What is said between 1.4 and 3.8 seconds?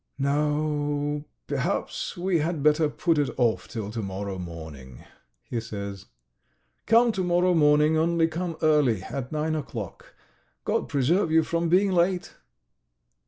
Perhaps we had better put it off